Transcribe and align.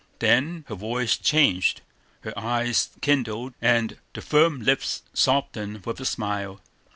Then 0.17 0.65
her 0.67 0.73
voice 0.73 1.15
changed, 1.15 1.81
her 2.21 2.33
eyes 2.35 2.89
kindled, 3.01 3.53
and 3.61 3.99
the 4.13 4.23
firm 4.23 4.63
lips 4.63 5.03
softened 5.13 5.85
with 5.85 5.99
a 5.99 6.05
smile. 6.05 6.59